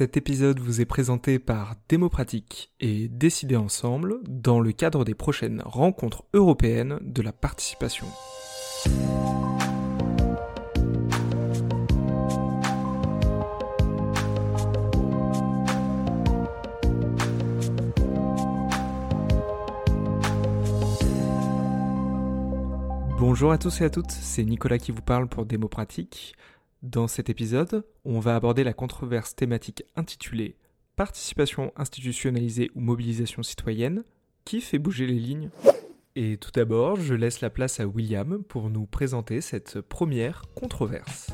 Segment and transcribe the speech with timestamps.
[0.00, 5.60] Cet épisode vous est présenté par Démopratique et Décider ensemble dans le cadre des prochaines
[5.62, 8.06] rencontres européennes de la participation.
[23.18, 26.34] Bonjour à tous et à toutes, c'est Nicolas qui vous parle pour Démopratique.
[26.82, 30.56] Dans cet épisode, on va aborder la controverse thématique intitulée
[30.96, 34.02] Participation institutionnalisée ou mobilisation citoyenne
[34.46, 35.50] qui fait bouger les lignes?
[36.16, 41.28] Et tout d'abord, je laisse la place à William pour nous présenter cette première controverse.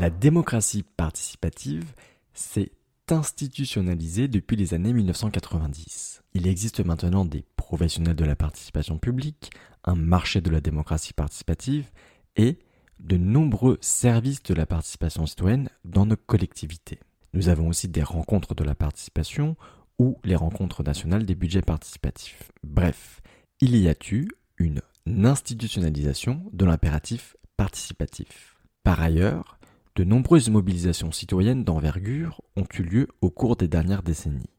[0.00, 1.92] La démocratie participative
[2.34, 2.72] s'est
[3.08, 6.22] institutionnalisée depuis les années 1990.
[6.34, 9.52] Il existe maintenant des professionnels de la participation publique,
[9.84, 11.88] un marché de la démocratie participative
[12.34, 12.58] et
[12.98, 16.98] de nombreux services de la participation citoyenne dans nos collectivités.
[17.32, 19.54] Nous avons aussi des rencontres de la participation
[20.00, 22.50] ou les rencontres nationales des budgets participatifs.
[22.64, 23.20] Bref,
[23.60, 24.26] il y a eu
[24.58, 28.56] une institutionnalisation de l'impératif participatif.
[28.82, 29.60] Par ailleurs,
[29.94, 34.56] de nombreuses mobilisations citoyennes d'envergure ont eu lieu au cours des dernières décennies.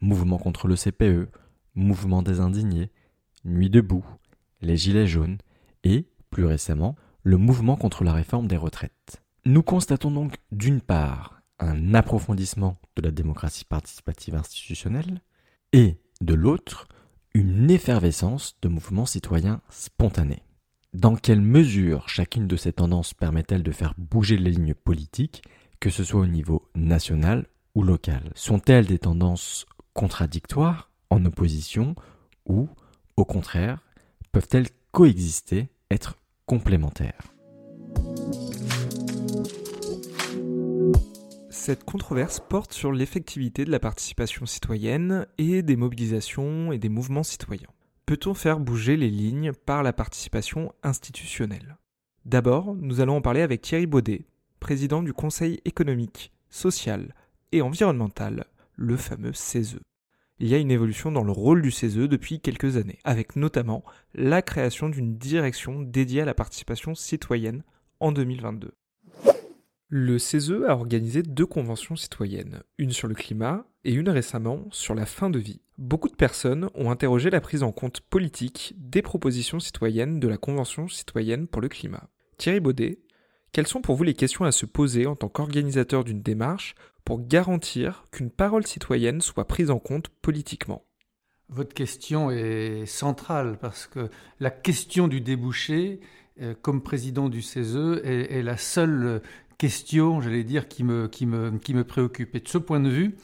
[0.00, 1.28] Mouvement contre le CPE,
[1.80, 2.90] Mouvement des indignés,
[3.46, 4.04] Nuit debout,
[4.60, 5.38] les Gilets jaunes
[5.82, 9.22] et, plus récemment, le mouvement contre la réforme des retraites.
[9.46, 15.22] Nous constatons donc d'une part un approfondissement de la démocratie participative institutionnelle
[15.72, 16.86] et, de l'autre,
[17.32, 20.42] une effervescence de mouvements citoyens spontanés.
[20.92, 25.42] Dans quelle mesure chacune de ces tendances permet-elle de faire bouger les lignes politiques,
[25.80, 28.32] que ce soit au niveau national ou local?
[28.34, 29.64] Sont-elles des tendances
[29.94, 31.94] contradictoires en opposition
[32.46, 32.68] ou,
[33.16, 33.82] au contraire,
[34.32, 36.16] peuvent-elles coexister, être
[36.46, 37.20] complémentaires?
[41.50, 47.22] Cette controverse porte sur l'effectivité de la participation citoyenne et des mobilisations et des mouvements
[47.22, 47.68] citoyens.
[48.06, 51.76] Peut-on faire bouger les lignes par la participation institutionnelle?
[52.24, 54.26] D'abord, nous allons en parler avec Thierry Baudet,
[54.58, 57.14] président du Conseil économique, social
[57.52, 59.78] et environnemental, le fameux CESE
[60.40, 63.84] il y a une évolution dans le rôle du CESE depuis quelques années, avec notamment
[64.14, 67.62] la création d'une direction dédiée à la participation citoyenne
[68.00, 68.72] en 2022.
[69.88, 74.94] Le CESE a organisé deux conventions citoyennes, une sur le climat et une récemment sur
[74.94, 75.60] la fin de vie.
[75.76, 80.38] Beaucoup de personnes ont interrogé la prise en compte politique des propositions citoyennes de la
[80.38, 82.08] Convention citoyenne pour le climat.
[82.38, 83.00] Thierry Baudet,
[83.52, 86.74] quelles sont pour vous les questions à se poser en tant qu'organisateur d'une démarche
[87.04, 90.84] pour garantir qu'une parole citoyenne soit prise en compte politiquement?
[91.48, 96.00] Votre question est centrale parce que la question du débouché,
[96.40, 99.20] euh, comme président du CESE, est, la seule
[99.58, 102.36] question, j'allais dire, qui me, qui, préoccupe.
[102.36, 103.16] Et de ce point de vue,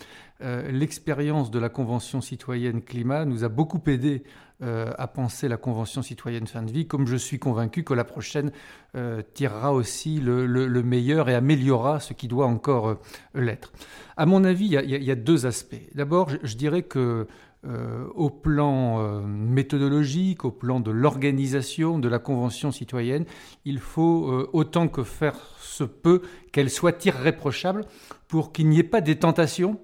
[0.43, 4.25] euh, l'expérience de la Convention citoyenne climat nous a beaucoup aidé
[4.63, 8.05] euh, à penser la Convention citoyenne fin de vie, comme je suis convaincu que la
[8.05, 8.53] prochaine
[8.97, 12.97] euh, tirera aussi le, meilleur et améliorera ce qui doit encore
[13.35, 13.73] l'être.
[14.17, 15.77] À mon avis, il y, a, deux aspects.
[15.95, 17.27] D'abord, je, dirais que
[18.15, 23.25] au plan méthodologique, au plan de l'organisation de la Convention citoyenne,
[23.65, 26.23] il faut autant que faire se peut
[26.53, 27.85] qu'elle soit irréprochable
[28.29, 29.81] pour qu'il n'y ait pas des tentations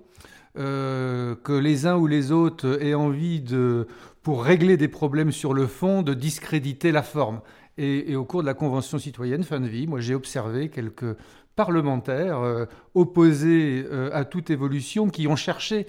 [0.58, 3.86] euh, que les uns ou les autres aient envie de,
[4.22, 7.40] pour régler des problèmes sur le fond, de discréditer la forme.
[7.78, 11.16] Et, au cours de la Convention citoyenne fin de vie, moi j'ai observé quelques
[11.56, 15.86] parlementaires euh, opposés euh, à toute évolution qui ont cherché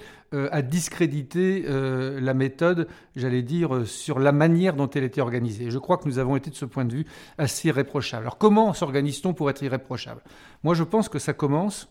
[0.51, 5.69] à discréditer la méthode, j'allais dire, sur la manière dont elle était organisée.
[5.69, 7.05] Je crois que nous avons été de ce point de vue
[7.37, 8.23] assez irréprochables.
[8.23, 10.21] Alors comment s'organise-t-on pour être irréprochable?
[10.63, 11.87] Moi je pense que ça commence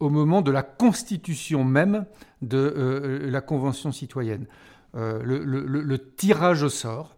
[0.00, 2.06] au moment de la constitution même
[2.42, 4.46] de euh, la Convention citoyenne.
[4.94, 7.16] Euh, le, tirage au sort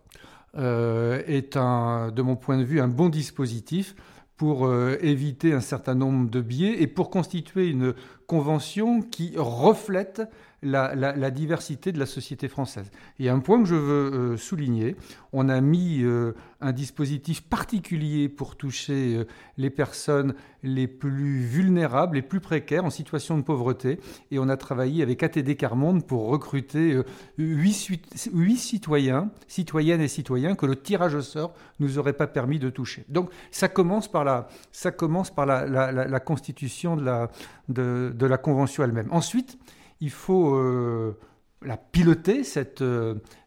[0.56, 3.94] euh, est, de mon point de vue, un bon dispositif
[4.36, 4.70] pour
[5.00, 7.95] éviter un certain nombre de biais et pour constituer une
[8.27, 10.21] convention qui reflète
[10.66, 12.91] la, diversité de la société française.
[13.18, 14.97] Et un point que je veux euh, souligner,
[15.33, 19.24] on a mis euh, un dispositif particulier pour toucher euh,
[19.57, 24.57] les personnes les plus vulnérables, les plus précaires, en situation de pauvreté, et on a
[24.57, 27.01] travaillé avec ATD Carmonde pour recruter
[27.39, 32.68] huit citoyens, citoyennes et citoyens que le tirage au sort nous aurait pas permis de
[32.71, 33.04] toucher.
[33.09, 37.30] Donc ça commence par la, ça commence par la, constitution de la,
[37.68, 39.09] de, de la convention elle-même.
[39.13, 39.59] Ensuite,
[40.01, 41.19] il faut euh,
[41.63, 42.84] la piloter, cette,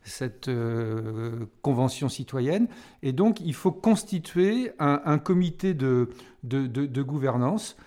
[0.04, 0.50] cette
[1.62, 2.68] convention citoyenne.
[3.04, 6.10] Et donc, il faut constituer un, comité de,
[6.44, 7.78] de, de gouvernance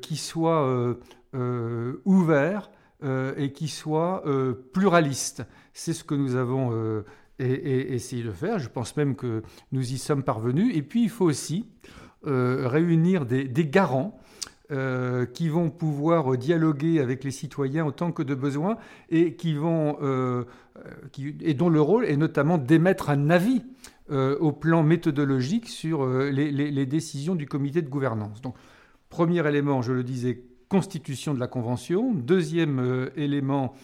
[0.00, 0.96] qui soit
[2.04, 2.70] ouvert
[3.04, 4.24] et qui soit
[4.72, 5.44] pluraliste.
[5.74, 7.04] C'est ce que nous avons
[7.38, 8.58] et, essayer de faire.
[8.58, 9.42] Je pense même que
[9.72, 10.74] nous y sommes parvenus.
[10.76, 11.66] Et puis, il faut aussi
[12.26, 14.18] euh, réunir des, garants
[14.72, 18.78] euh, qui vont pouvoir dialoguer avec les citoyens autant que de besoin
[19.10, 20.44] et qui vont euh,
[21.40, 23.62] et dont le rôle est notamment d'émettre un avis
[24.10, 28.42] au plan méthodologique sur les, les, décisions du comité de gouvernance.
[28.42, 28.56] Donc,
[29.08, 32.12] premier élément, je le disais, constitution de la convention.
[32.12, 33.74] Deuxième élément,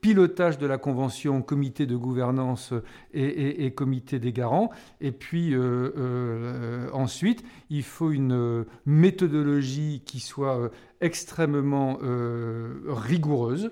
[0.00, 2.72] pilotage de la convention, comité de gouvernance
[3.12, 4.70] et, comité des garants.
[5.00, 10.68] Et puis euh, euh, ensuite, il faut une méthodologie qui soit euh,
[11.00, 11.98] extrêmement
[12.86, 13.70] rigoureuse,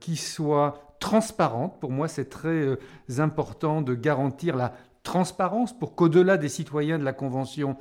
[0.00, 1.80] qui soit transparente.
[1.80, 2.76] Pour moi, c'est très
[3.18, 7.76] important de garantir la transparence pour qu'au-delà des citoyens de la Convention,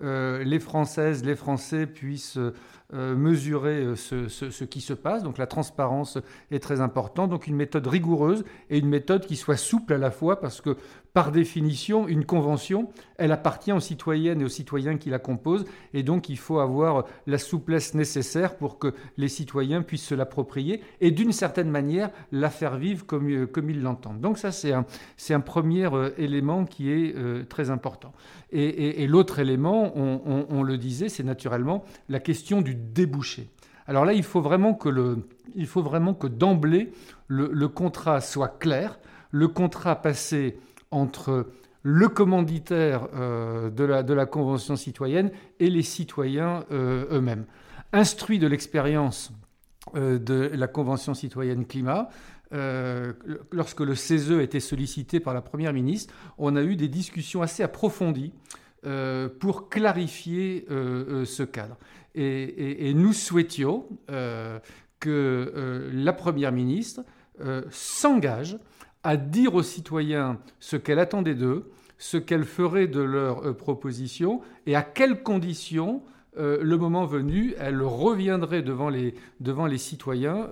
[0.00, 2.52] les Françaises, les Français puissent euh,
[2.92, 5.22] mesurer euh, ce, qui se passe.
[5.22, 6.18] Donc la transparence
[6.50, 7.30] est très importante.
[7.30, 10.76] Donc une méthode rigoureuse et une méthode qui soit souple à la fois parce que
[11.16, 15.64] par définition, une convention, elle appartient aux citoyennes et aux citoyens qui la composent,
[15.94, 20.82] et donc il faut avoir la souplesse nécessaire pour que les citoyens puissent se l'approprier
[21.00, 24.20] et d'une certaine manière la faire vivre comme, euh, ils l'entendent.
[24.20, 24.84] Donc ça, c'est un,
[25.30, 27.14] un premier élément qui est
[27.48, 28.12] très important.
[28.52, 33.48] Et, l'autre élément, on, le disait, c'est naturellement la question du débouché.
[33.86, 36.92] Alors là, il faut vraiment que, le, il faut vraiment que d'emblée,
[37.26, 38.98] le, contrat soit clair,
[39.30, 40.58] le contrat passé
[40.90, 41.46] entre
[41.88, 45.30] le commanditaire euh, de, la, Convention citoyenne
[45.60, 47.46] et les citoyens euh, eux-mêmes.
[47.92, 49.30] Instruit de l'expérience
[49.94, 52.08] euh, de la Convention citoyenne climat,
[53.52, 57.42] lorsque le CESE a été sollicité par la Première ministre, on a eu des discussions
[57.42, 58.32] assez approfondies
[59.40, 61.76] pour clarifier ce cadre.
[62.14, 63.86] Et, nous souhaitions
[65.00, 67.02] que la Première ministre
[67.70, 68.58] s'engage
[69.06, 74.74] à dire aux citoyens ce qu'elle attendait d'eux, ce qu'elle ferait de leurs propositions et
[74.74, 76.02] à quelles conditions
[76.38, 80.50] le moment venu, elle reviendrait devant les, devant les citoyens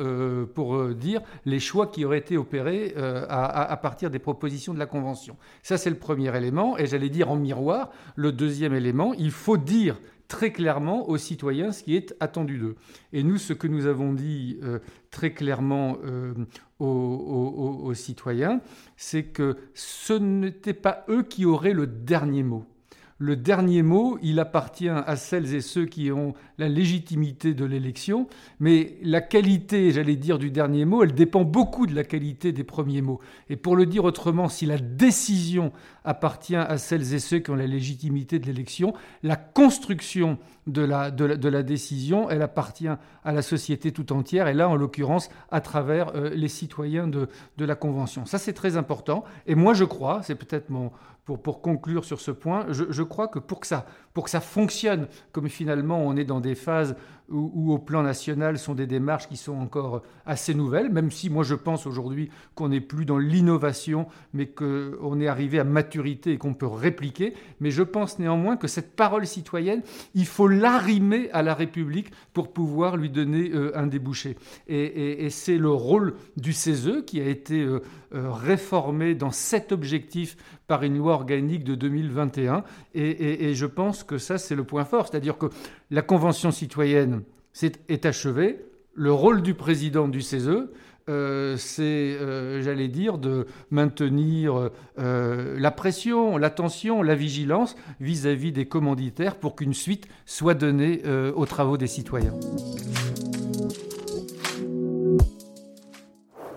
[0.55, 4.87] pour dire les choix qui auraient été opérés à, à, partir des propositions de la
[4.87, 5.37] Convention.
[5.63, 6.79] Ça, c'est le premier élément.
[6.79, 11.73] Et j'allais dire en miroir, le deuxième élément, il faut dire très clairement aux citoyens
[11.73, 12.77] ce qui est attendu d'eux.
[13.13, 14.79] Et nous, ce que nous avons dit euh,
[15.11, 16.35] très clairement euh,
[16.79, 18.61] aux, citoyens,
[18.97, 22.67] c'est que ce n'était pas eux qui auraient le dernier mot
[23.19, 28.27] le dernier mot, il appartient à celles et ceux qui ont la légitimité de l'élection,
[28.59, 32.65] mais la qualité, j'allais dire, du dernier mot, elle dépend beaucoup de la qualité des
[32.65, 33.21] premiers mots.
[33.49, 35.73] Et pour le dire autrement, si la décision
[36.05, 41.11] appartient à celles et ceux qui ont la légitimité de l'élection, la construction de la,
[41.63, 46.31] décision, elle appartient à la société tout entière, et là, en l'occurrence, à travers euh,
[46.31, 47.29] les citoyens de,
[47.59, 48.25] de la Convention.
[48.25, 49.25] Ça, c'est très important.
[49.47, 50.91] Et moi, je crois, c'est peut-être mon,
[51.25, 54.31] pour, pour, conclure sur ce point, je, je, crois que pour que, ça, pour que
[54.31, 56.97] ça fonctionne, comme finalement on est dans des phases
[57.31, 61.43] où, au plan national sont des démarches qui sont encore assez nouvelles, même si moi
[61.43, 66.39] je pense aujourd'hui qu'on n'est plus dans l'innovation, mais qu'on est arrivé à maturité et
[66.39, 67.35] qu'on peut répliquer.
[67.61, 69.83] Mais je pense néanmoins que cette parole citoyenne,
[70.15, 74.37] il faut l'arrimer à la République pour pouvoir lui donner euh, un débouché.
[74.69, 77.81] Et, c'est le rôle du CESE qui a été euh,
[78.15, 82.65] euh, réformé dans cet objectif par une loi organique de 2021.
[82.95, 85.09] et je pense que ça, c'est le point fort.
[85.09, 85.47] C'est-à-dire que
[85.91, 87.23] la Convention citoyenne
[87.89, 88.65] est achevée.
[88.95, 90.69] Le rôle du président du CESE,
[91.11, 98.67] euh, c'est, euh, j'allais dire, de maintenir euh, la pression, l'attention, la vigilance vis-à-vis des
[98.67, 101.03] commanditaires pour qu'une suite soit donnée
[101.35, 102.35] aux travaux des citoyens.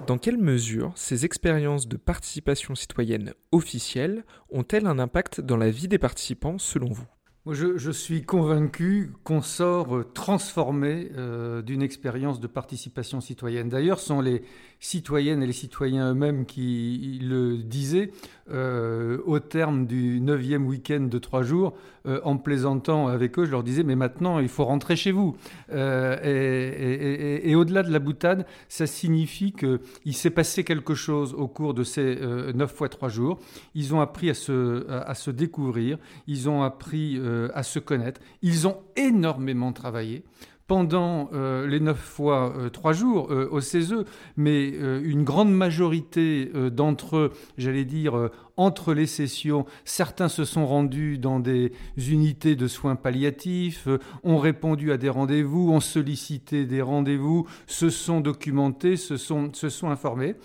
[0.07, 5.89] Dans quelle mesure ces expériences de participation citoyenne officielle ont-elles un impact dans la vie
[5.89, 7.16] des participants selon vous?
[7.53, 13.69] Je, suis convaincu qu'on sort transformé euh, d'une expérience de participation citoyenne.
[13.69, 14.43] D'ailleurs, sont les
[14.79, 18.11] citoyennes et les citoyens eux-mêmes qui le disaient
[18.49, 21.73] euh, au terme du neuvième week-end de trois jours,
[22.05, 25.35] euh, en plaisantant avec eux, je leur disais, mais maintenant, il faut rentrer chez vous.
[25.73, 31.83] et, au-delà de la boutade, ça signifie qu'il s'est passé quelque chose au cours de
[31.83, 32.19] ces
[32.53, 33.39] neuf fois trois jours.
[33.73, 37.19] Ils ont appris à se, à se découvrir, ils ont appris
[37.53, 38.21] à se connaître.
[38.41, 40.23] Ils ont énormément travaillé
[40.67, 41.29] pendant
[41.65, 44.03] les neuf fois trois jours au CESE,
[44.35, 51.17] mais une grande majorité d'entre eux, j'allais dire, entre les sessions, certains se sont rendus
[51.17, 53.87] dans des unités de soins palliatifs,
[54.23, 59.51] ont répondu à des rendez-vous, ont sollicité des rendez-vous, se sont documentés, se sont
[59.83, 60.35] informés.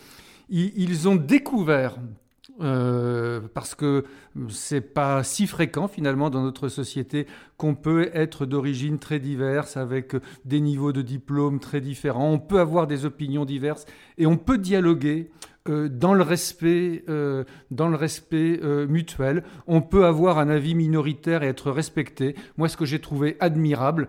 [0.48, 1.96] Ils ont découvert
[2.60, 4.04] euh, parce que
[4.48, 10.14] c'est pas si fréquent finalement dans notre société qu'on peut être d'origine très diverse avec
[10.44, 12.30] des niveaux de diplôme très différents.
[12.30, 13.86] On peut avoir des opinions diverses
[14.18, 15.30] et on peut dialoguer
[15.68, 19.44] euh, dans le respect, euh, dans le respect mutuel.
[19.66, 22.34] On peut avoir un avis minoritaire et être respecté.
[22.58, 24.08] Moi, ce que j'ai trouvé admirable,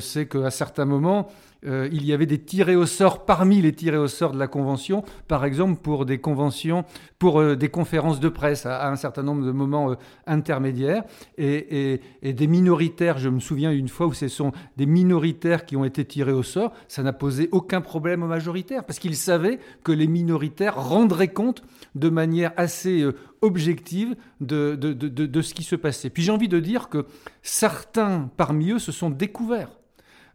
[0.00, 1.30] c'est qu'à certains moments,
[1.66, 4.46] euh, il y avait des tirés au sort parmi les tirés au sort de la
[4.46, 6.84] convention, par exemple pour des conventions,
[7.18, 9.94] pour euh, des conférences de presse à, un certain nombre de moments euh,
[10.26, 11.04] intermédiaires,
[11.36, 13.18] et, des minoritaires.
[13.18, 16.42] Je me souviens une fois où ce sont des minoritaires qui ont été tirés au
[16.42, 16.72] sort.
[16.88, 21.62] Ça n'a posé aucun problème aux majoritaires parce qu'ils savaient que les minoritaires rendraient compte
[21.94, 23.06] de manière assez
[23.42, 26.10] objective de, de ce qui se passait.
[26.10, 27.06] Puis j'ai envie de dire que
[27.42, 29.79] certains parmi eux se sont découverts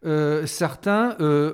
[0.06, 1.54] euh, certains euh,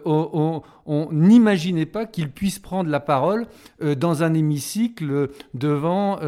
[1.12, 3.48] n'imaginait pas qu'ils puissent prendre la parole
[3.81, 6.20] euh, dans un hémicycle devant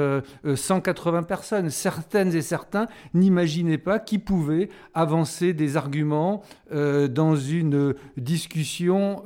[0.43, 1.69] 180 personnes.
[1.69, 9.23] Certaines et certains n'imaginaient pas qu'ils pouvaient avancer des arguments dans une discussion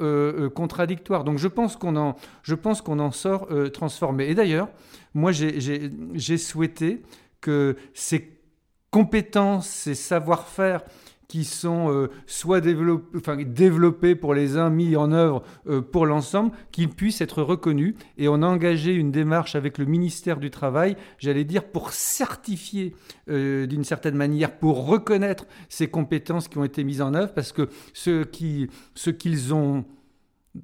[0.55, 1.23] contradictoire.
[1.23, 4.29] Donc je pense qu'on en, je pense qu'on en sort transformé.
[4.29, 4.69] Et d'ailleurs,
[5.13, 7.03] moi j'ai souhaité
[7.41, 8.37] que ces
[8.91, 10.81] compétences, ces savoir-faire
[11.27, 16.89] qui sont euh, soit développés, pour les uns, mis en œuvre euh, pour l'ensemble, qu'ils
[16.89, 17.95] puissent être reconnus.
[18.17, 22.95] Et on a engagé une démarche avec le ministère du Travail, j'allais dire, pour certifier
[23.29, 27.51] euh, d'une certaine manière, pour reconnaître ces compétences qui ont été mises en œuvre, parce
[27.51, 29.83] que ce qu'ils ont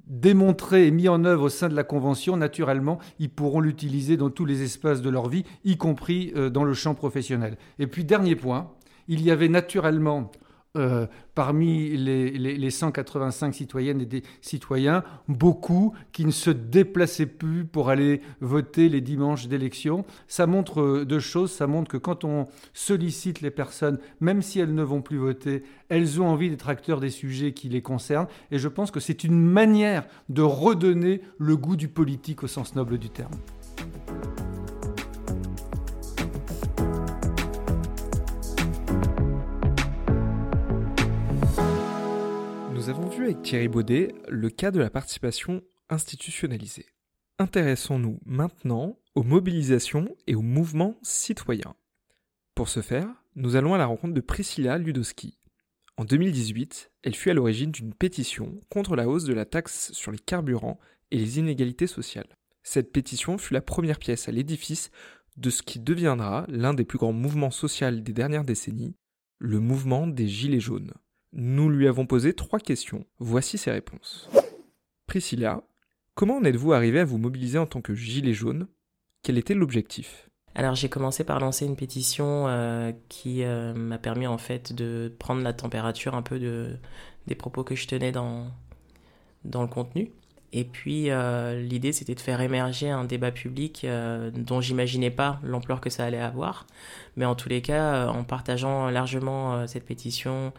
[0.08, 4.30] démontré et mis en œuvre au sein de la Convention, naturellement, ils pourront l'utiliser dans
[4.30, 7.58] tous les espaces de leur vie, y compris dans le champ professionnel.
[7.78, 8.72] Et puis, dernier point,
[9.06, 10.32] il y avait naturellement
[10.76, 17.90] euh, parmi les, 185 citoyennes et des citoyens, beaucoup qui ne se déplaçaient plus pour
[17.90, 20.04] aller voter les dimanches d'élection.
[20.26, 21.52] Ça montre euh, deux choses.
[21.52, 25.62] Ça montre que quand on sollicite les personnes, même si elles ne vont plus voter,
[25.88, 28.28] elles ont envie d'être acteurs des sujets qui les concernent.
[28.50, 32.74] Et je pense que c'est une manière de redonner le goût du politique au sens
[32.74, 33.34] noble du terme.
[43.24, 46.84] Avec Thierry Baudet le cas de la participation institutionnalisée.
[47.38, 51.74] Intéressons-nous maintenant aux mobilisations et aux mouvements citoyens.
[52.54, 55.38] Pour ce faire, nous allons à la rencontre de Priscilla Ludowski.
[55.96, 60.12] En 2018, elle fut à l'origine d'une pétition contre la hausse de la taxe sur
[60.12, 60.78] les carburants
[61.10, 62.36] et les inégalités sociales.
[62.62, 64.90] Cette pétition fut la première pièce à l'édifice
[65.38, 68.96] de ce qui deviendra l'un des plus grands mouvements sociaux des dernières décennies,
[69.38, 70.92] le mouvement des Gilets jaunes.
[71.36, 73.04] Nous lui avons posé trois questions.
[73.18, 74.30] Voici ses réponses.
[75.08, 75.64] Priscilla,
[76.14, 78.68] comment en êtes-vous arrivé à vous mobiliser en tant que gilet jaune?
[79.24, 80.30] Quel était l'objectif?
[80.54, 85.12] Alors j'ai commencé par lancer une pétition euh, qui euh, m'a permis en fait de
[85.18, 86.76] prendre la température un peu de,
[87.26, 88.46] des propos que je tenais dans,
[89.44, 90.12] dans le contenu.
[90.52, 93.84] Et puis euh, l'idée c'était de faire émerger un débat public
[94.34, 96.68] dont j'imaginais pas l'ampleur que ça allait avoir.
[97.16, 100.52] Mais en tous les cas, en partageant largement cette pétition,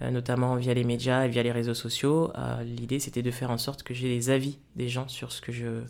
[0.00, 2.32] notamment via les médias et via les réseaux sociaux.
[2.36, 5.40] Euh, l'idée, c'était de faire en sorte que j'ai les avis des gens sur ce
[5.40, 5.82] que je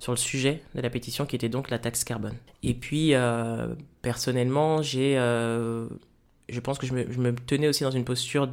[0.00, 2.34] sur le sujet de la pétition qui était donc la taxe carbone.
[2.62, 7.90] Et puis, euh, personnellement, j'ai, je pense que je me, je me, tenais aussi dans
[7.90, 8.50] une posture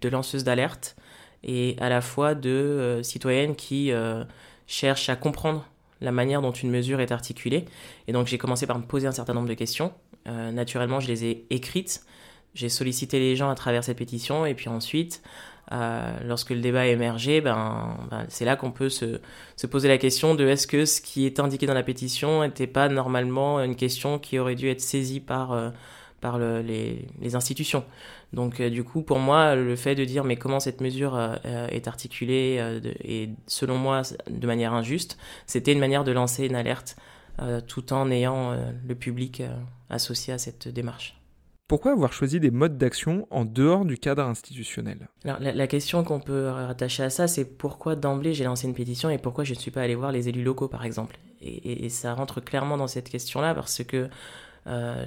[0.00, 0.96] de lanceuse d'alerte
[1.42, 3.92] et à la fois de citoyenne qui
[4.66, 5.66] cherche à comprendre
[6.00, 7.66] la manière dont une mesure est articulée.
[8.06, 9.92] Et donc, j'ai commencé par me poser un certain nombre de questions.
[10.24, 12.06] naturellement, je les ai écrites
[12.56, 15.22] j'ai sollicité les gens à travers cette pétition et puis ensuite,
[15.72, 19.20] euh, lorsque le débat a émergé, ben, ben c'est là qu'on peut se,
[19.56, 22.66] se, poser la question de est-ce que ce qui est indiqué dans la pétition n'était
[22.66, 25.70] pas normalement une question qui aurait dû être saisie par, euh,
[26.22, 27.84] par le, les, les, institutions.
[28.32, 31.88] Donc euh, du coup, pour moi, le fait de dire mais comment cette mesure est
[31.88, 36.96] articulée et selon moi de manière injuste, c'était une manière de lancer une alerte
[37.66, 38.56] tout en ayant
[38.88, 39.42] le public
[39.90, 41.16] associé à cette démarche.
[41.68, 45.08] Pourquoi avoir choisi des modes d'action en dehors du cadre institutionnel?
[45.24, 49.10] Alors, la, question qu'on peut rattacher à ça, c'est pourquoi d'emblée j'ai lancé une pétition
[49.10, 51.18] et pourquoi je ne suis pas allé voir les élus locaux, par exemple?
[51.42, 54.08] Et, ça rentre clairement dans cette question-là parce que
[54.68, 55.04] euh,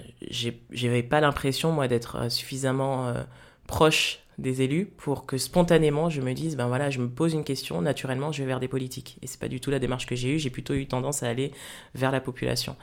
[0.72, 3.24] j'avais pas l'impression, moi, d'être euh, suffisamment euh,
[3.68, 7.44] proche des élus pour que spontanément je me dise ben voilà je me pose une
[7.44, 9.18] question naturellement je vais vers des politiques.
[9.22, 11.28] Et c'est pas du tout la démarche que j'ai eue j'ai plutôt eu tendance à
[11.28, 11.52] aller
[11.96, 12.76] vers la population.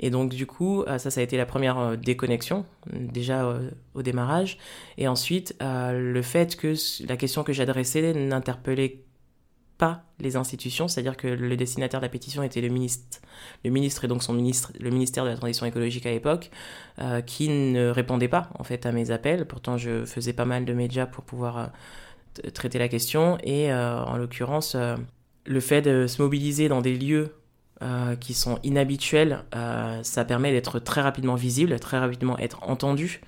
[0.00, 3.70] Et donc du coup euh, ça ça a été la première euh, déconnexion déjà euh,
[3.94, 4.58] au démarrage.
[4.98, 6.74] Et ensuite le fait que
[7.06, 9.03] la question que j'adressais n'interpellait
[10.20, 13.20] les institutions, c'est-à-dire que le destinataire de la pétition était le ministre,
[13.64, 16.50] le ministre et donc son ministre, le ministère de la transition écologique à l'époque,
[17.00, 19.44] euh, qui ne répondait pas en fait à mes appels.
[19.46, 24.02] Pourtant, je faisais pas mal de médias pour pouvoir euh, traiter la question et euh,
[24.04, 24.76] en l'occurrence,
[25.46, 27.34] le fait de se mobiliser dans des lieux
[28.18, 29.44] qui sont inhabituels,
[30.02, 33.20] ça permet d'être très rapidement visible, très rapidement être entendu.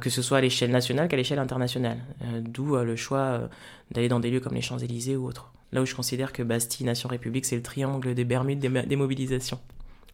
[0.00, 1.98] que ce soit à l'échelle nationale qu'à l'échelle internationale.
[2.40, 3.48] D'où le choix
[3.92, 5.53] d'aller dans des lieux comme les Champs-Élysées ou autres.
[5.74, 9.58] Là où je considère que Bastille, Nation, République, c'est le triangle des Bermudes des, mobilisations,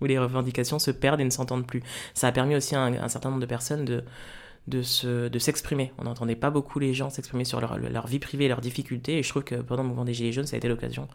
[0.00, 1.82] où les revendications se perdent et ne s'entendent plus.
[2.14, 4.02] Ça a permis aussi à un, certain nombre de personnes de,
[4.66, 5.92] de, s'exprimer.
[5.98, 9.28] On n'entendait pas beaucoup les gens s'exprimer sur leur, vie privée, leurs difficultés, et je
[9.28, 11.08] trouve que pendant le mouvement des Gilets jaunes, ça a été l'occasion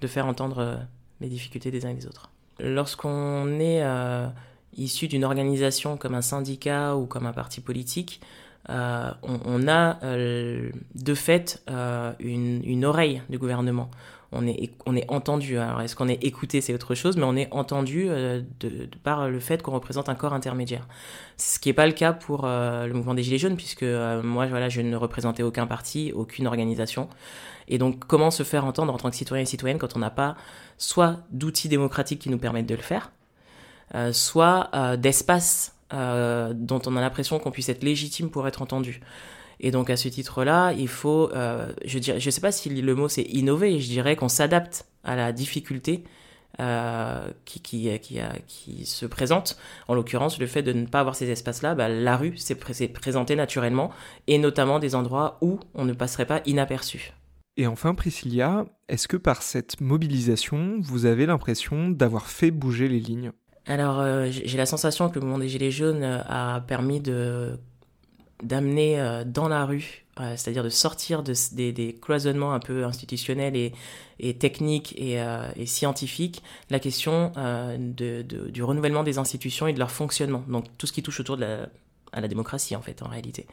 [0.00, 0.76] de faire entendre euh,
[1.20, 2.30] les difficultés des uns et des autres.
[2.60, 4.28] Lorsqu'on est euh,
[4.76, 8.20] issu d'une organisation comme un syndicat ou comme un parti politique,
[8.68, 13.90] euh, on, a euh, de fait euh, une, oreille du gouvernement.
[14.32, 15.58] On est, on est entendu.
[15.58, 18.08] Alors, est-ce qu'on est écouté, c'est autre chose, mais on est entendu
[19.02, 20.86] par le fait qu'on représente un corps intermédiaire.
[21.36, 24.68] Ce qui n'est pas le cas pour le mouvement des Gilets jaunes, puisque moi, voilà,
[24.68, 27.08] je ne représentais aucun parti, aucune organisation.
[27.66, 30.10] Et donc, comment se faire entendre en tant que citoyen et citoyenne quand on n'a
[30.10, 30.36] pas
[30.78, 33.10] soit d'outils démocratiques qui nous permettent de le faire,
[34.12, 39.00] soit d'espace euh, dont on a l'impression qu'on puisse être légitime pour être entendu.
[39.60, 43.08] Et donc à ce titre-là, il faut, euh, je ne sais pas si le mot
[43.08, 46.04] c'est innover, je dirais qu'on s'adapte à la difficulté
[46.58, 47.60] euh, qui,
[48.00, 49.56] qui, se présente.
[49.88, 53.36] En l'occurrence, le fait de ne pas avoir ces espaces-là, bah, la rue s'est présentée
[53.36, 53.90] naturellement,
[54.26, 57.12] et notamment des endroits où on ne passerait pas inaperçu.
[57.56, 63.00] Et enfin, Priscilla, est-ce que par cette mobilisation, vous avez l'impression d'avoir fait bouger les
[63.00, 63.32] lignes?
[63.70, 67.56] Alors, euh, j'ai la sensation que le mouvement des Gilets jaunes euh, a permis de
[68.42, 73.54] d'amener euh, dans la rue, c'est-à-dire de sortir de, des, cloisonnements un peu institutionnels
[74.18, 75.22] et, techniques et,
[75.66, 77.32] scientifiques, la question
[77.78, 80.42] du renouvellement des institutions et de leur fonctionnement.
[80.48, 81.66] Donc tout ce qui touche autour de
[82.12, 83.46] la démocratie en fait, en réalité.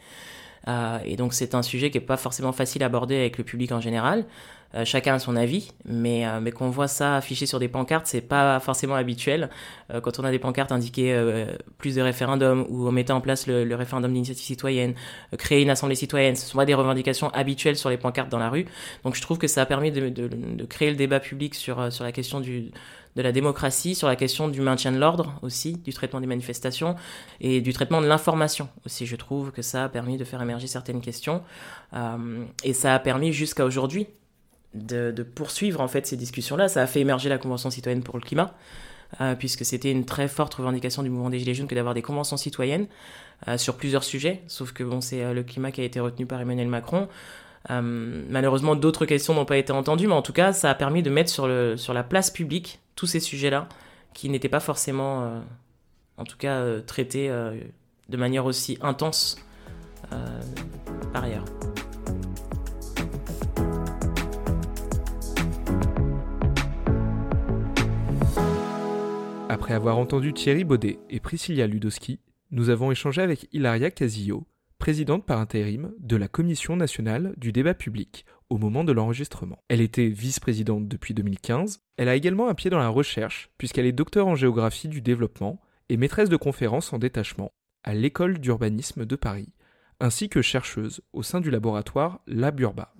[1.05, 3.71] Et donc c'est un sujet qui n'est pas forcément facile à aborder avec le public
[3.71, 4.25] en général.
[4.75, 8.05] Euh, chacun a son avis, mais, euh, mais qu'on voit ça affiché sur des pancartes,
[8.05, 9.49] c'est pas forcément habituel.
[9.93, 11.15] Euh, quand on a des pancartes indiquées
[11.77, 14.93] plus de référendums ou on mettait en place le, référendum d'initiative citoyenne,
[15.37, 18.49] créer une assemblée citoyenne, ce sont pas des revendications habituelles sur les pancartes dans la
[18.49, 18.65] rue.
[19.03, 21.91] Donc je trouve que ça a permis de, de, de créer le débat public sur,
[21.91, 22.71] sur la question du,
[23.17, 26.95] de la démocratie, sur la question du maintien de l'ordre aussi, du traitement des manifestations
[27.41, 29.05] et du traitement de l'information aussi.
[29.05, 31.41] Je trouve que ça a permis de faire émerger certaines questions
[32.63, 34.07] et ça a permis jusqu'à aujourd'hui
[34.73, 36.67] de, poursuivre en fait ces discussions-là.
[36.67, 38.53] Ça a fait émerger la Convention citoyenne pour le climat,
[39.21, 42.01] euh, puisque c'était une très forte revendication du mouvement des Gilets jaunes que d'avoir des
[42.01, 42.87] conventions citoyennes
[43.47, 46.25] euh, sur plusieurs sujets, sauf que bon, c'est euh, le climat qui a été retenu
[46.25, 47.07] par Emmanuel Macron.
[47.69, 51.09] malheureusement, d'autres questions n'ont pas été entendues, mais en tout cas, ça a permis de
[51.09, 53.69] mettre sur, le, sur la place publique tous ces sujets-là,
[54.13, 55.41] qui n'étaient pas forcément,
[56.17, 59.37] en tout cas, traités de manière aussi intense
[61.13, 61.45] par ailleurs.
[69.49, 72.19] Après avoir entendu Thierry Baudet et Priscilla Ludowski,
[72.51, 74.47] nous avons échangé avec Hilaria Casillo,
[74.79, 79.59] présidente par intérim de la Commission nationale du débat public au moment de l'enregistrement.
[79.67, 81.81] Elle était vice-présidente depuis 2015.
[81.97, 85.59] Elle a également un pied dans la recherche puisqu'elle est docteur en géographie du développement
[85.89, 87.51] et maîtresse de conférences en détachement
[87.83, 89.53] à l'école d'urbanisme de Paris,
[89.99, 92.93] ainsi que chercheuse au sein du laboratoire LabUrba.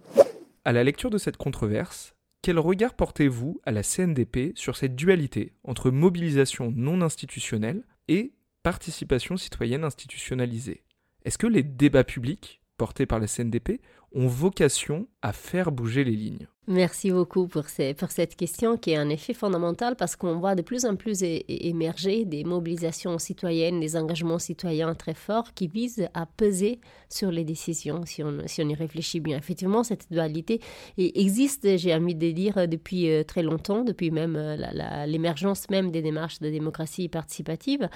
[0.64, 5.54] À la lecture de cette controverse, quel regard portez-vous à la CNDP sur cette dualité
[5.64, 8.34] entre mobilisation non institutionnelle et
[8.64, 10.84] participation citoyenne institutionnalisée?
[11.26, 13.82] Est-ce que les débats publics portés par la CNDP
[14.13, 19.08] ont vocation à faire bouger les lignes Merci beaucoup pour, cette question qui est en
[19.08, 24.38] effet fondamentale parce qu'on voit de plus en plus émerger des mobilisations citoyennes, des engagements
[24.38, 29.38] citoyens très forts qui visent à peser sur les décisions si on, y réfléchit bien.
[29.38, 30.60] Effectivement, cette dualité
[30.97, 36.01] existe, j'ai envie de dire, depuis euh, très longtemps, depuis même euh, l'émergence même des
[36.01, 37.88] démarches de démocratie participative.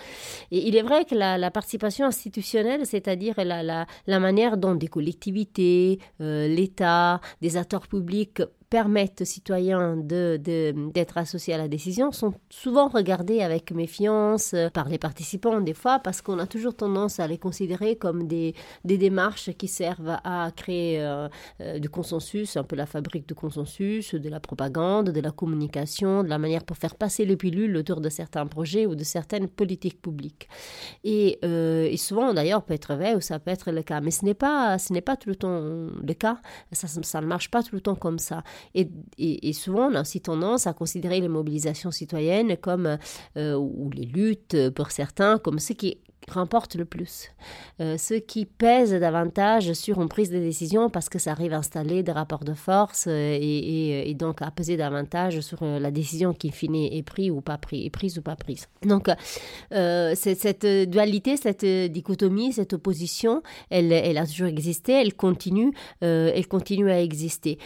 [0.49, 5.99] Et il est vrai que la, participation institutionnelle, c'est-à-dire la, la, manière dont des collectivités,
[6.21, 12.33] euh, l'État, des acteurs publics permettent aux citoyens d'être de, associés à la décision sont
[12.49, 17.19] souvent regardés avec méfiance euh, par les participants des fois parce qu'on a toujours tendance
[17.19, 18.55] à les considérer comme des,
[18.85, 21.27] des démarches qui servent à créer euh,
[21.59, 26.23] euh, du consensus, un peu la fabrique du consensus, de la propagande, de la communication,
[26.23, 29.49] de la manière pour faire passer les pilules autour de certains projets ou de certaines
[29.49, 30.47] politiques publiques.
[31.03, 34.23] Et, et souvent d'ailleurs peut être vrai ou ça peut être le cas, mais ce
[34.23, 36.37] n'est pas, pas tout le temps le cas.
[36.71, 38.43] Ça, ça ne marche pas tout le temps comme ça.
[38.73, 42.97] Et, souvent, on a aussi tendance à considérer les mobilisations citoyennes comme,
[43.37, 45.97] euh, ou les luttes pour certains, comme ce qui
[46.29, 47.31] remporte le plus,
[47.79, 51.57] euh, ce qui pèse davantage sur une prise de décision parce que ça arrive à
[51.57, 56.33] installer des rapports de force euh, et, donc à peser davantage sur euh, la décision
[56.33, 58.67] qui finit est prise ou pas prise, est prise ou pas prise.
[58.83, 59.09] Donc
[59.71, 66.91] cette dualité, cette dichotomie, cette opposition, elle, elle a toujours existé, elle continue, elle continue
[66.91, 67.57] à exister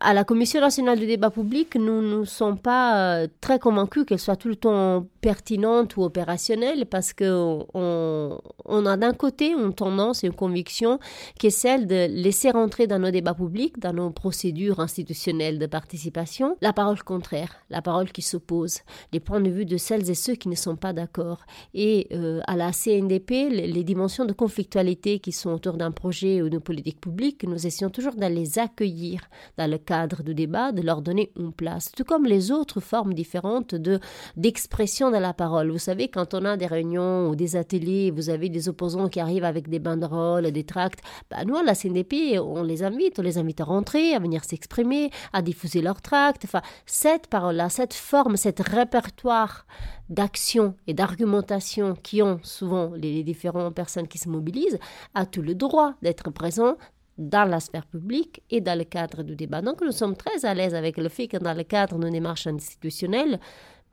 [0.00, 4.36] à la Commission nationale du débat public, nous ne sommes pas très convaincus qu'elle soit
[4.36, 10.28] tout le temps pertinente ou opérationnelle parce qu'on on a d'un côté une tendance et
[10.28, 10.98] une conviction
[11.38, 15.66] qui est celle de laisser rentrer dans nos débats publics, dans nos procédures institutionnelles de
[15.66, 18.80] participation, la parole contraire, la parole qui s'oppose,
[19.12, 21.44] les points de vue de celles et ceux qui ne sont pas d'accord.
[21.74, 26.48] Et euh, à la CNDP, les, dimensions de conflictualité qui sont autour d'un projet ou
[26.48, 29.22] d'une politique publique, nous essayons toujours de les accueillir
[29.58, 33.12] dans le cadre du débat, de leur donner une place, tout comme les autres formes
[33.12, 33.98] différentes de
[34.36, 35.72] d'expression de la parole.
[35.72, 39.18] Vous savez, quand on a des réunions ou des ateliers, vous avez des opposants qui
[39.18, 43.22] arrivent avec des banderoles, des tracts, bah, nous, à la CNDP, on les invite, on
[43.22, 46.44] les invite à rentrer, à venir s'exprimer, à diffuser leurs tracts.
[46.44, 49.66] Enfin, cette parole-là, cette forme, cet répertoire
[50.08, 54.78] d'action et d'argumentation qui ont souvent les différentes personnes qui se mobilisent,
[55.14, 56.76] a tout le droit d'être présent
[57.20, 59.60] dans la sphère publique et dans le cadre du débat.
[59.60, 62.46] Donc nous sommes très à l'aise avec le fait que dans le cadre d'une démarche
[62.46, 63.38] institutionnelle,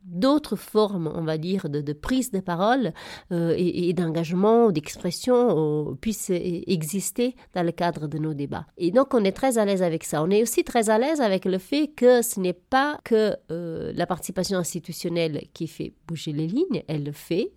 [0.08, 2.94] d'autres formes, on va dire, de, prise de parole
[3.32, 8.66] euh, et, d'engagement, d'expression euh, puissent exister dans le cadre de nos débats.
[8.78, 10.24] Et donc, on est très à l'aise avec ça.
[10.24, 13.92] On est aussi très à l'aise avec le fait que ce n'est pas que euh,
[13.96, 17.52] la participation institutionnelle qui fait bouger les lignes, elle le fait,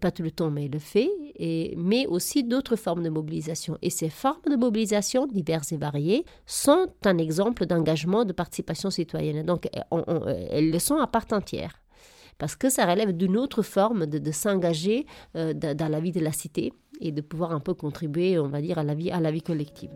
[0.00, 1.10] pas tout le temps, mais elle le fait,
[1.76, 3.76] mais aussi d'autres formes de mobilisation.
[3.82, 9.44] Et ces formes de mobilisation, diverses et variées, sont un exemple d'engagement de participation citoyenne.
[9.44, 9.68] Donc,
[10.50, 11.72] elles le sont à part entière
[12.38, 16.32] parce que ça relève d'une autre forme de, s'engager euh, dans la vie de la
[16.32, 19.30] cité et de pouvoir un peu contribuer, on va dire, à la vie, à la
[19.30, 19.90] vie collective.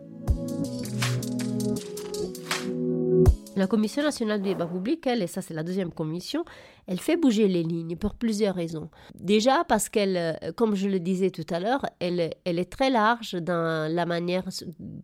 [3.55, 6.43] La Commission nationale du débat public, elle, et ça c'est la deuxième commission,
[6.87, 8.89] elle fait bouger les lignes pour plusieurs raisons.
[9.13, 12.89] Déjà parce qu'elle, euh, comme je le disais tout à l'heure, elle, elle est très
[12.89, 14.43] large dans la manière,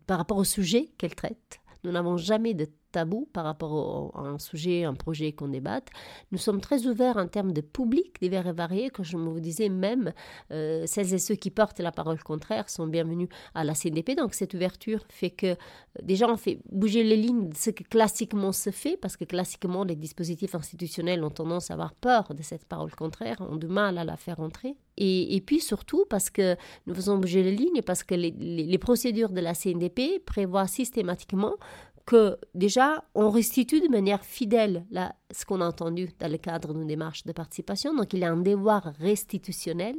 [0.06, 1.60] par rapport au sujet qu'elle traite.
[1.84, 5.88] Nous n'avons jamais de tabou par rapport à un sujet, un projet qu'on débatte.
[6.32, 8.90] Nous sommes très ouverts en termes de public divers et variés.
[8.90, 10.12] Comme je vous disais, même
[10.50, 14.16] euh, celles et ceux qui portent la parole contraire sont bienvenus à la CNDP.
[14.16, 15.54] Donc cette ouverture fait que euh,
[16.02, 19.84] déjà on fait bouger les lignes de ce que classiquement se fait, parce que classiquement
[19.84, 23.98] les dispositifs institutionnels ont tendance à avoir peur de cette parole contraire, ont du mal
[23.98, 24.76] à la faire entrer.
[25.02, 29.30] Et, puis surtout parce que nous faisons bouger les lignes, parce que les, les procédures
[29.30, 31.54] de la CNDP prévoient systématiquement
[32.06, 34.84] que déjà, on restitue de manière fidèle
[35.30, 37.94] ce qu'on a entendu dans le cadre d'une démarche de participation.
[37.94, 39.96] Donc, il y a un devoir restitutionnel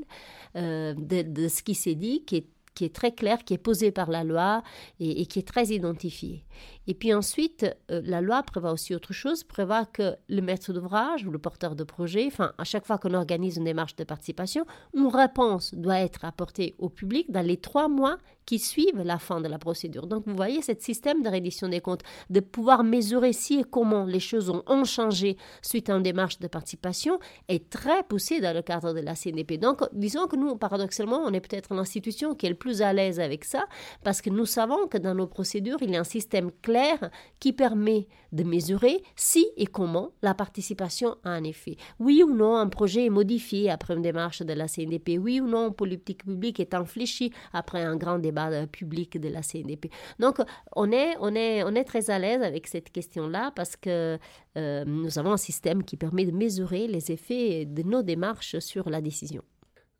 [0.55, 2.37] euh, de, ce qui s'est dit, qui
[2.81, 4.63] est, très clair, qui est posé par la loi
[4.99, 6.45] et, et qui est très identifié.
[6.87, 11.25] Et puis ensuite, euh, la loi prévoit aussi autre chose, prévoit que le maître d'ouvrage
[11.25, 14.65] ou le porteur de projet, enfin, à chaque fois qu'on organise une démarche de participation,
[14.95, 19.41] une réponse doit être apportée au public dans les trois mois qui suivent la fin
[19.41, 20.07] de la procédure.
[20.07, 24.05] Donc, vous voyez, ce système de reddition des comptes, de pouvoir mesurer si et comment
[24.05, 28.61] les choses ont, changé suite à une démarche de participation, est très poussé dans le
[28.61, 29.59] cadre de la CNDP.
[29.59, 33.19] Donc, disons que nous, paradoxalement, on est peut-être l'institution qui est le plus à l'aise
[33.19, 33.65] avec ça,
[34.03, 37.53] parce que nous savons que dans nos procédures, il y a un système clair qui
[37.53, 41.77] permet de mesurer si et comment la participation a un effet.
[41.99, 45.19] Oui ou non, un projet est modifié après une démarche de la CNDP.
[45.19, 49.29] Oui ou non, une politique publique est infléchie après un grand débat euh, public de
[49.29, 49.91] la CNDP.
[50.19, 50.37] Donc,
[50.75, 54.17] on est, on est, on est très à l'aise avec cette question-là parce que
[54.57, 58.89] euh, nous avons un système qui permet de mesurer les effets de nos démarches sur
[58.89, 59.43] la décision.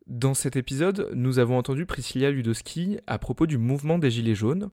[0.08, 4.70] Dans cet épisode, nous avons entendu Priscilla Ludowski à propos du mouvement des Gilets jaunes.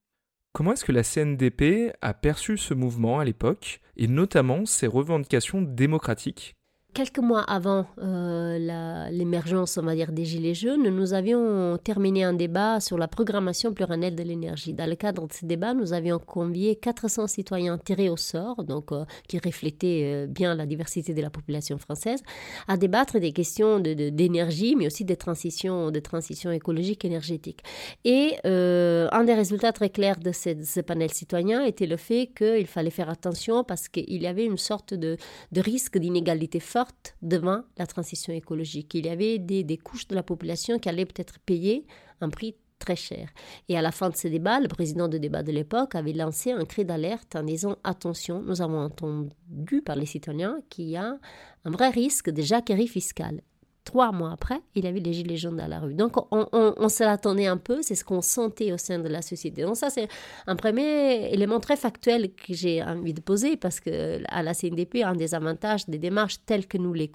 [0.52, 5.62] Comment est-ce que la CNDP a perçu ce mouvement à l'époque, et notamment ses revendications
[5.62, 6.57] démocratiques?
[6.98, 12.32] Quelques mois avant euh, l'émergence, on va dire, des Gilets jaunes, nous avions terminé un
[12.32, 14.74] débat sur la programmation pluriannuelle de l'énergie.
[14.74, 18.90] Dans le cadre de ce débat, nous avions convié 400 citoyens tirés au sort, donc
[18.90, 22.20] euh, qui reflétaient bien la diversité de la population française,
[22.66, 27.62] à débattre des questions d'énergie, mais aussi des transitions, de transition écologique énergétique.
[28.04, 32.90] Et un des résultats très clairs de ce panel citoyen était le fait qu'il fallait
[32.90, 35.16] faire attention parce qu'il y avait une sorte de,
[35.54, 36.87] risque d'inégalité forte
[37.22, 38.94] devant la transition écologique.
[38.94, 41.86] Il y avait des, couches de la population qui allaient peut-être payer
[42.20, 43.28] un prix très cher.
[43.68, 46.52] Et à la fin de ce débat, le président de débat de l'époque avait lancé
[46.52, 51.18] un cri d'alerte en disant attention, nous avons entendu par les citoyens qu'il y a
[51.64, 53.40] un vrai risque de jacquerie fiscale
[53.88, 55.94] trois mois après, il avait les gilets jaunes dans la rue.
[55.94, 59.22] Donc, on, on, se l'attendait un peu, c'est ce qu'on sentait au sein de la
[59.22, 59.62] société.
[59.62, 60.08] Donc, ça, c'est
[60.46, 64.96] un premier élément très factuel que j'ai envie de poser parce que à la CNDP,
[65.04, 67.10] un des avantages des démarches telles que nous les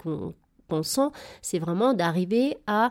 [0.66, 2.90] pensons, c'est vraiment d'arriver à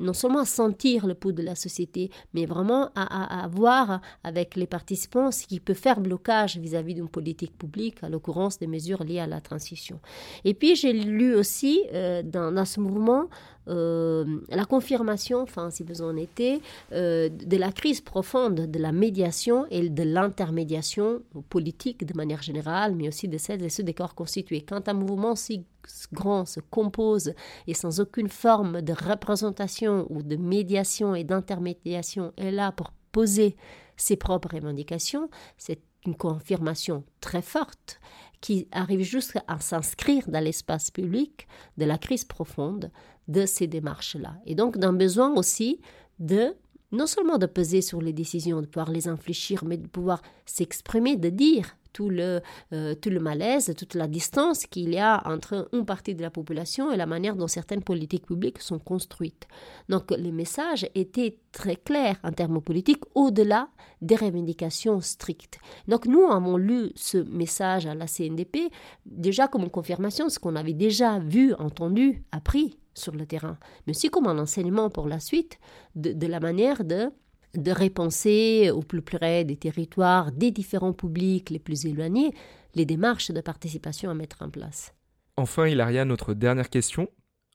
[0.00, 4.66] non seulement à sentir le pouls de la société, mais vraiment à, voir avec les
[4.66, 9.20] participants ce qui peut faire blocage vis-à-vis d'une politique publique, à l'occurrence des mesures liées
[9.20, 10.00] à la transition.
[10.44, 13.28] Et puis j'ai lu aussi euh, dans, ce mouvement
[13.68, 16.60] euh, la confirmation, enfin si vous en était,
[16.92, 22.94] euh, de la crise profonde de la médiation et de l'intermédiation politique de manière générale,
[22.96, 24.62] mais aussi de celles et ceux des corps constitués.
[24.62, 25.64] Quand un mouvement si
[26.12, 27.34] grand se compose
[27.66, 33.56] et sans aucune forme de représentation ou de médiation et d'intermédiation est là pour poser
[33.96, 38.00] ses propres revendications, c'est une confirmation très forte
[38.40, 42.90] qui arrive jusqu'à s'inscrire dans l'espace public de la crise profonde
[43.28, 44.34] de ces démarches-là.
[44.46, 45.80] Et donc d'un besoin aussi
[46.18, 46.56] de
[46.90, 51.16] non seulement de peser sur les décisions, de pouvoir les infléchir, mais de pouvoir s'exprimer,
[51.16, 52.40] de dire tout le,
[52.72, 56.30] euh, tout le malaise, toute la distance qu'il y a entre une partie de la
[56.30, 59.46] population et la manière dont certaines politiques publiques sont construites.
[59.88, 63.68] Donc le message était très clair en termes politiques au-delà
[64.00, 65.58] des revendications strictes.
[65.88, 68.72] Donc nous avons lu ce message à la CNDP
[69.06, 73.58] déjà comme une confirmation de ce qu'on avait déjà vu, entendu, appris sur le terrain,
[73.86, 75.58] mais aussi comme un enseignement pour la suite
[75.94, 77.10] de, de la manière de
[77.54, 82.32] de repenser au plus près des territoires, des différents publics les plus éloignés,
[82.74, 84.94] les démarches de participation à mettre en place.
[85.36, 87.08] Enfin, Hilaria, notre dernière question.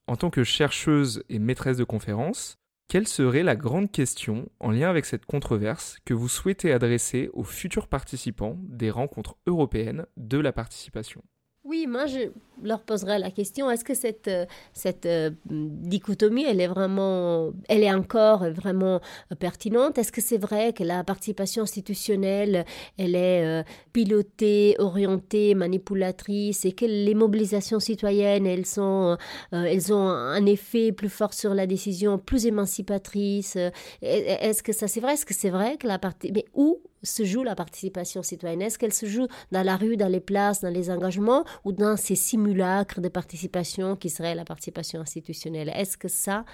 [0.06, 2.58] En tant que chercheuse et maîtresse de conférences,
[2.88, 7.44] quelle serait la grande question en lien avec cette controverse que vous souhaitez adresser aux
[7.44, 11.22] futurs participants des rencontres européennes de la participation?
[11.64, 12.30] Oui, moi je
[12.62, 17.82] leur poserai la question est-ce que cette, euh, cette euh, dichotomie, elle est vraiment, elle
[17.82, 19.98] est encore vraiment euh, pertinente?
[19.98, 22.64] Est-ce que c'est vrai que la participation institutionnelle,
[22.96, 29.16] elle est pilotée, orientée, manipulatrice et que les mobilisations citoyennes, elles sont,
[29.52, 33.56] elles ont un effet plus fort sur la décision, plus émancipatrice
[34.02, 35.14] Est-ce que ça c'est vrai?
[35.14, 38.62] Est-ce que c'est vrai que la partie, mais où se joue la participation citoyenne?
[38.62, 41.96] Est-ce qu'elle se joue dans la rue, dans les places, dans les engagements ou dans
[41.96, 45.70] ces simulacres de participation qui seraient la participation institutionnelle?
[45.74, 46.44] Est-ce que ça,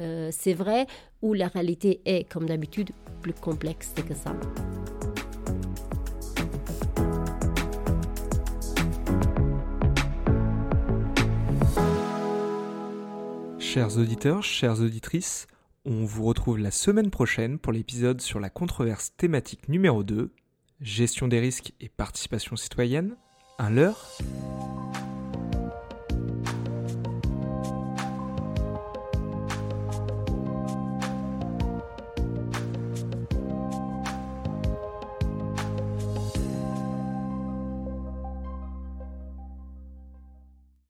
[0.00, 0.86] euh, c'est vrai
[1.20, 4.34] ou la réalité est, comme d'habitude, plus complexe que ça?
[13.58, 15.46] Chers auditeurs, chères auditrices,
[15.84, 20.30] on vous retrouve la semaine prochaine pour l'épisode sur la controverse thématique numéro 2,
[20.80, 23.16] gestion des risques et participation citoyenne.
[23.58, 24.08] Un leurre